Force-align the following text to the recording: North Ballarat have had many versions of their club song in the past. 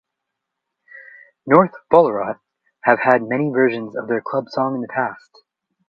North 1.45 1.73
Ballarat 1.91 2.39
have 2.85 2.97
had 3.01 3.21
many 3.21 3.51
versions 3.51 3.95
of 3.95 4.07
their 4.07 4.19
club 4.19 4.45
song 4.49 4.73
in 4.73 4.81
the 4.81 4.87
past. 4.87 5.43